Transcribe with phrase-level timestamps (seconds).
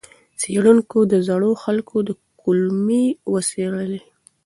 [0.39, 1.97] څېړونکو د زړو خلکو
[2.41, 4.01] کولمې وڅېړلې.